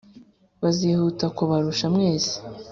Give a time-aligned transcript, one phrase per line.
[0.61, 2.35] bazihuta kubarusha mwese